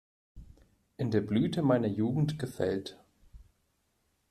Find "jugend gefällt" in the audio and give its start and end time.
1.87-2.97